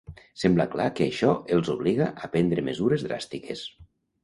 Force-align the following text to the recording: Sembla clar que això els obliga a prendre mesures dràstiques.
Sembla 0.43 0.63
clar 0.75 0.87
que 0.99 1.07
això 1.07 1.35
els 1.57 1.69
obliga 1.75 2.09
a 2.25 2.31
prendre 2.37 2.67
mesures 2.73 3.07
dràstiques. 3.11 3.65